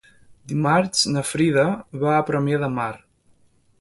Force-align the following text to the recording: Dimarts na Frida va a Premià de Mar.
Dimarts 0.53 1.03
na 1.17 1.23
Frida 1.33 1.65
va 2.05 2.17
a 2.21 2.25
Premià 2.31 2.63
de 2.65 2.71
Mar. 2.79 2.91